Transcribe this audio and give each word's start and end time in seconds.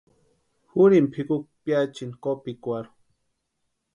Jurini 0.71 1.09
pʼikukwa 1.13 1.49
piachiani 1.63 2.15
kópikwarhu. 2.23 2.93